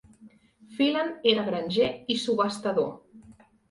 [0.77, 2.95] Phelan era granger i subhastador.